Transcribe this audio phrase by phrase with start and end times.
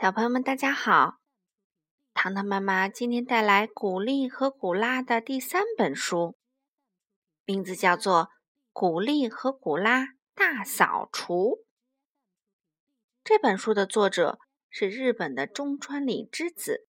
[0.00, 1.18] 小朋友们，大家好！
[2.14, 6.38] 糖糖妈妈今天带来古丽和古拉的第三本书，
[7.44, 8.26] 名字叫做
[8.72, 11.34] 《古丽和古拉大扫除》。
[13.24, 14.38] 这本书的作者
[14.70, 16.86] 是日本的中川里之子，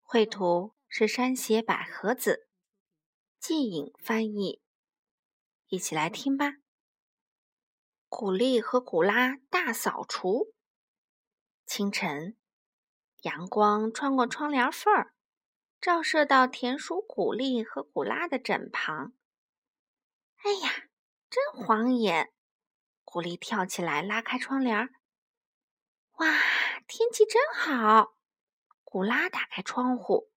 [0.00, 2.48] 绘图是山胁百合子，
[3.38, 4.62] 季颖翻译。
[5.68, 6.46] 一起来听吧，
[8.08, 10.28] 《古丽和古拉大扫除》。
[11.66, 12.36] 清晨，
[13.22, 15.12] 阳光穿过窗帘缝儿，
[15.80, 19.12] 照射到田鼠古丽和古拉的枕旁。
[20.44, 20.84] 哎呀，
[21.28, 22.32] 真晃眼！
[23.02, 24.90] 古丽跳起来，拉开窗帘。
[26.18, 26.26] 哇，
[26.86, 28.16] 天气真好！
[28.84, 30.30] 古拉打开窗户，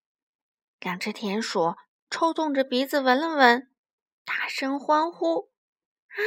[0.79, 1.75] 两只田鼠
[2.09, 3.71] 抽动着鼻子闻了闻，
[4.25, 5.51] 大声欢呼
[6.09, 6.17] ：“啊，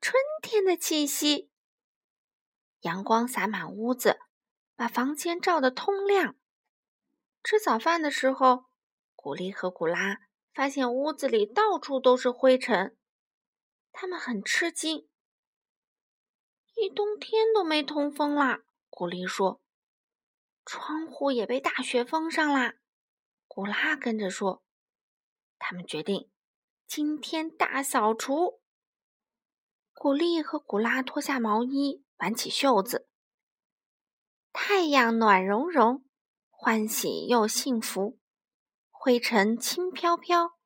[0.00, 1.52] 春天的气息！”
[2.80, 4.18] 阳光洒满屋子。
[4.80, 6.36] 把房间照得通亮。
[7.44, 8.64] 吃早饭的时候，
[9.14, 10.20] 古丽和古拉
[10.54, 12.96] 发现屋子里到处都是灰尘，
[13.92, 15.06] 他们很吃惊。
[16.76, 19.60] 一冬天都没通风啦，古丽说。
[20.64, 22.76] 窗户也被大雪封上啦，
[23.46, 24.64] 古拉跟着说。
[25.58, 26.30] 他们决定
[26.86, 28.62] 今天大扫除。
[29.92, 33.09] 古丽和古拉脱下毛衣，挽起袖子。
[34.52, 36.04] 太阳暖融融，
[36.50, 38.18] 欢喜又幸福。
[38.90, 40.58] 灰尘轻飘飘，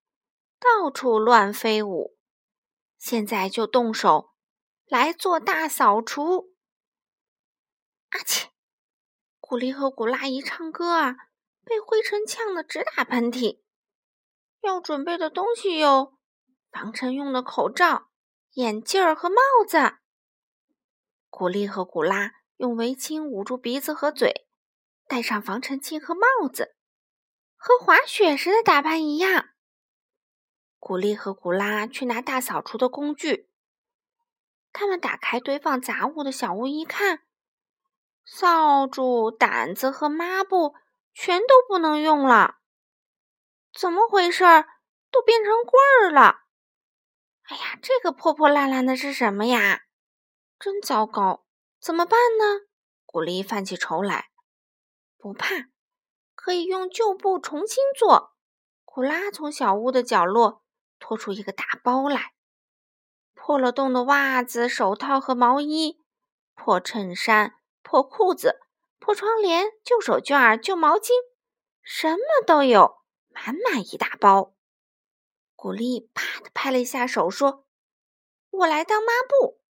[0.59, 2.17] 到处乱飞舞。
[2.99, 4.33] 现在就动手
[4.87, 6.55] 来做大扫除。
[8.11, 8.49] 阿切！
[9.39, 11.17] 古丽和古拉一唱歌啊，
[11.65, 13.61] 被灰尘呛得直打喷嚏。
[14.63, 16.17] 要准备的东西有
[16.73, 18.09] 防尘用的口罩、
[18.53, 19.37] 眼镜儿和帽
[19.69, 19.99] 子。
[21.29, 22.33] 古丽和古拉。
[22.57, 24.47] 用围巾捂住鼻子和嘴，
[25.07, 26.77] 戴上防尘镜和帽子，
[27.57, 29.51] 和滑雪时的打扮一样。
[30.79, 33.49] 古丽和古拉去拿大扫除的工具。
[34.73, 37.21] 他们打开堆放杂物的小屋一看，
[38.25, 40.75] 扫帚、掸子和抹布
[41.13, 42.57] 全都不能用了。
[43.73, 44.45] 怎么回事？
[45.11, 45.73] 都变成棍
[46.03, 46.41] 儿了！
[47.45, 49.83] 哎呀，这个破破烂烂的是什么呀？
[50.59, 51.44] 真糟糕！
[51.85, 52.63] 怎么办呢？
[53.05, 54.31] 古丽犯起愁来。
[55.19, 55.67] 不怕，
[56.35, 58.33] 可以用旧布重新做。
[58.87, 60.63] 古拉从小屋的角落
[60.99, 62.33] 拖出一个大包来，
[63.35, 66.01] 破了洞的袜子、手套和毛衣，
[66.55, 68.61] 破衬衫、破裤子、
[68.99, 71.11] 破窗帘、旧手绢、旧毛巾，
[71.83, 74.55] 什么都有，满满一大包。
[75.55, 77.67] 古丽啪的拍了一下手，说
[78.49, 79.61] ：“我来当抹布。”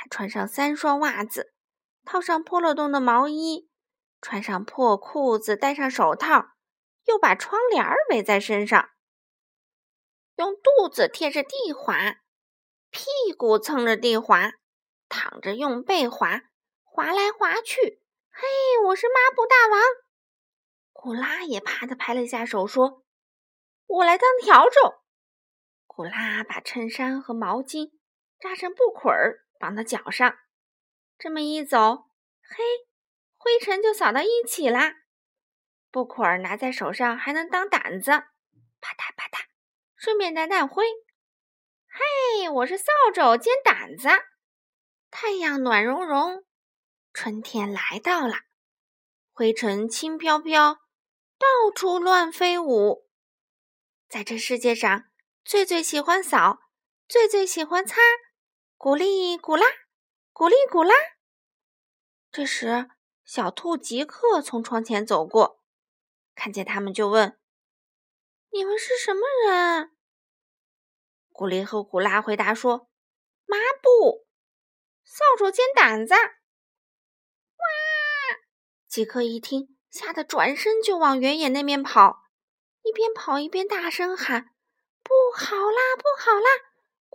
[0.00, 1.52] 他穿上三双袜子，
[2.04, 3.68] 套上破了洞的毛衣，
[4.20, 6.50] 穿上破裤子，戴上手套，
[7.06, 8.90] 又把窗帘围在身上，
[10.36, 12.20] 用肚子贴着地滑，
[12.90, 14.52] 屁股蹭着地滑，
[15.08, 16.42] 躺着用背滑，
[16.84, 18.00] 滑来滑去。
[18.30, 18.46] 嘿，
[18.86, 19.82] 我是抹布大王！
[20.92, 23.02] 古拉也啪的拍了一下手，说
[23.86, 25.02] ：“我来当笤帚。”
[25.88, 27.90] 古拉把衬衫和毛巾
[28.38, 29.47] 扎成布捆儿。
[29.58, 30.38] 绑到脚上，
[31.18, 32.10] 这么一走，
[32.42, 32.64] 嘿，
[33.36, 34.94] 灰尘就扫到一起啦。
[35.90, 38.10] 布捆儿拿在手上还能当掸子，
[38.80, 39.46] 啪嗒啪嗒，
[39.96, 40.84] 顺便掸掸灰。
[41.86, 44.08] 嘿，我是扫帚兼掸子。
[45.10, 46.44] 太阳暖融融，
[47.12, 48.34] 春天来到了，
[49.32, 50.74] 灰尘轻飘飘，
[51.38, 53.08] 到处乱飞舞。
[54.08, 55.04] 在这世界上，
[55.44, 56.60] 最最喜欢扫，
[57.08, 57.96] 最最喜欢擦。
[58.80, 59.66] 古丽古拉，
[60.32, 60.94] 古丽古拉。
[62.30, 62.88] 这时，
[63.24, 65.60] 小兔吉克从窗前走过，
[66.36, 67.36] 看见他们就问
[68.54, 69.96] ：“你们是什么人？”
[71.34, 72.88] 古丽和古拉回答说
[73.46, 74.28] ：“抹布、
[75.02, 76.14] 扫帚尖胆子。”
[77.58, 77.66] 哇！
[78.86, 82.22] 吉克一听，吓得转身就往原野那面跑，
[82.82, 84.54] 一边跑一边大声喊
[85.02, 86.46] ：“不好啦，不好啦！”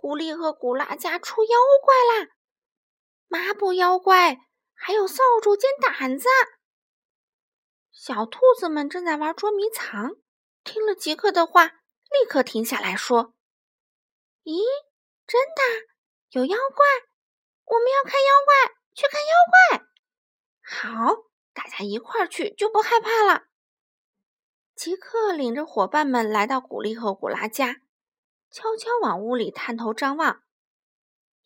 [0.04, 2.28] 古丽和古拉家出妖怪啦！
[3.26, 4.36] 抹布妖怪，
[4.74, 6.28] 还有扫帚尖胆子。
[7.90, 10.16] 小兔子们正在玩捉迷藏，
[10.62, 11.68] 听了杰克的话，
[12.10, 13.32] 立刻停下来说
[14.44, 14.60] ：“咦，
[15.26, 15.62] 真的
[16.32, 16.84] 有妖怪？
[17.64, 19.86] 我们要看妖怪，去看妖怪！
[20.60, 21.22] 好，
[21.54, 23.44] 大家一块儿去，就不害怕了。”
[24.76, 27.80] 杰克领着伙伴们来到古丽和古拉家。
[28.54, 30.44] 悄悄往屋里探头张望，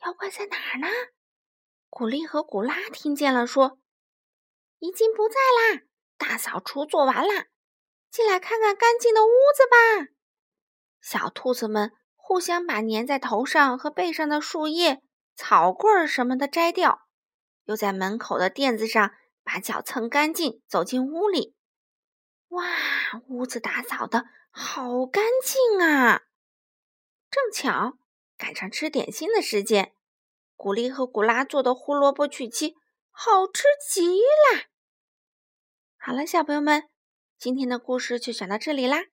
[0.04, 0.86] 妖怪在哪儿呢？
[1.88, 3.78] 古丽和古拉听见了，说
[4.78, 5.84] ：“已经不在啦，
[6.18, 7.46] 大扫除做完啦，
[8.10, 10.12] 进来看看干净的屋子吧。
[11.00, 15.00] 小兔子们互相把粘在头上和背上的树叶、
[15.34, 17.08] 草棍儿什么的摘掉，
[17.64, 19.12] 又在门口的垫子上
[19.42, 21.56] 把脚蹭干净，走进屋里。
[22.48, 22.66] 哇，
[23.28, 26.24] 屋子打扫的好干净啊！
[27.38, 27.96] 正巧
[28.36, 29.94] 赶上吃点心的时间，
[30.56, 32.74] 古丽和古拉做的胡萝卜曲奇
[33.10, 34.66] 好吃极啦。
[35.96, 36.88] 好了，小朋友们，
[37.38, 39.04] 今天的故事就讲到这里啦。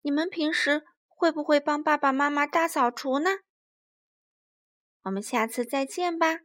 [0.00, 3.40] 你们平时会不会帮爸爸妈妈大扫除呢？
[5.02, 6.40] 我们下次再见吧。